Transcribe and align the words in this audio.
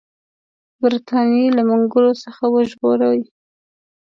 برټانیې 0.81 1.45
له 1.57 1.61
منګولو 1.69 2.13
څخه 2.23 2.43
وژغوري. 2.53 3.23